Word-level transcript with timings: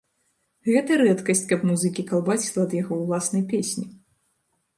Гэта 0.71 0.95
рэдкасць, 1.01 1.43
каб 1.51 1.67
музыкі 1.73 2.07
калбасіла 2.13 2.65
ад 2.67 2.73
яго 2.81 2.99
ўласнай 3.03 3.43
песні. 3.53 3.85